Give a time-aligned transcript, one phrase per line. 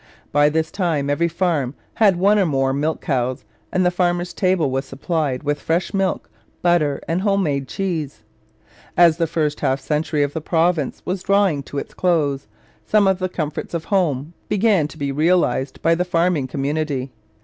[0.31, 4.71] By this time every farm had one or more milch cows and the farmer's table
[4.71, 6.27] was supplied with fresh milk,
[6.63, 8.21] butter, and home made cheese.
[8.97, 12.47] As the first half century of the province was drawing to its close,
[12.83, 17.11] some of the comforts of home life began to be realized by the farming community.